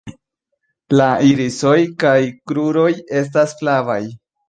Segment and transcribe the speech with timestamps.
[1.01, 1.75] La irisoj
[2.07, 2.17] kaj
[2.53, 2.91] kruroj
[3.25, 4.05] estas flavaj.